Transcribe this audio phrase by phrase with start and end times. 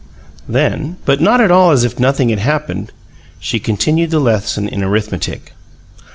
[0.49, 2.91] Then (but not at all as if nothing had happened),
[3.39, 5.53] she continued the lesson in arithmetic.